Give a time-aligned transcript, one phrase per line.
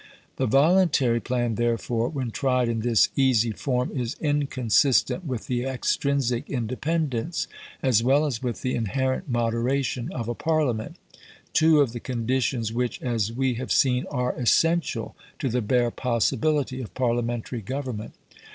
[0.37, 6.49] The voluntary plan, therefore, when tried in this easy form is inconsistent with the extrinsic
[6.49, 7.47] independence
[7.83, 10.95] as well as with the inherent moderation of a Parliament
[11.53, 16.81] two of the conditions which, as we have seen, are essential to the bare possibility
[16.81, 18.13] of Parliamentary government.